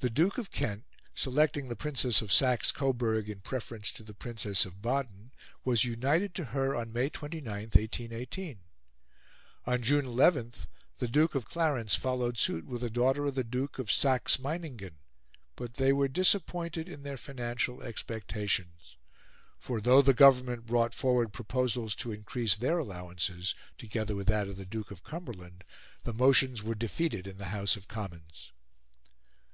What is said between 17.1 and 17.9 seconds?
financial